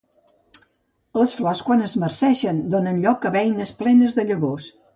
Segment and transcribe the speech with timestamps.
[1.19, 4.71] Les flors, quan es marceixen, donen lloc a beines plenes de llavors.